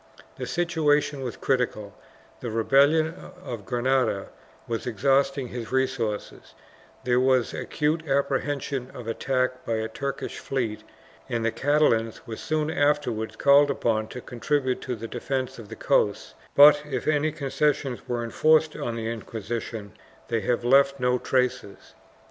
[0.35, 1.95] The situa tion was critical;
[2.39, 3.13] the rebellion
[3.45, 4.29] of Granada
[4.67, 6.55] was exhausting his resources,
[7.03, 10.81] there was acute apprehension of attack by a Turkish fleet
[11.29, 15.69] arid the Catalans were soon afterwards called upon to con tribute to the defence of
[15.69, 19.91] the coasts, but if any concessions were enforced on the Inquisition
[20.29, 21.93] they have left no traces.